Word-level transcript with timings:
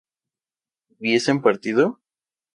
¿hubiesen 0.89 1.43
partido? 1.43 2.01